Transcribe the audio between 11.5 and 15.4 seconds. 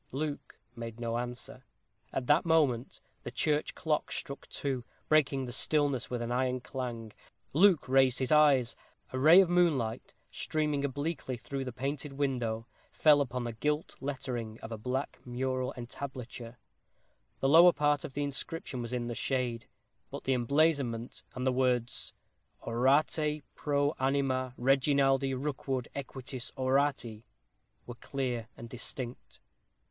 the painted window, fell upon the gilt lettering of a black